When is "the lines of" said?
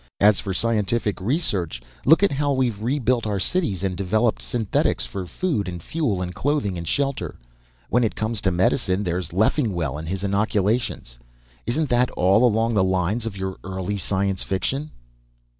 12.73-13.37